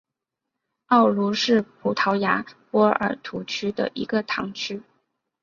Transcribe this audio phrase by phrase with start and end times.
[0.87, 4.81] 奥卢是葡萄牙波尔图区的一个堂区。